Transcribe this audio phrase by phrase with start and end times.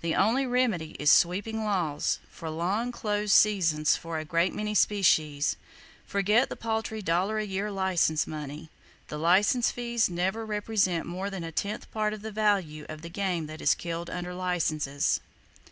[0.00, 5.54] The only remedy is sweeping laws, for long close seasons, for a great many species.
[6.04, 8.68] Forget the paltry dollar a year license money.
[9.06, 13.10] The license fees never represent more than a tenth part of the value of the
[13.10, 15.20] game that is killed under licenses.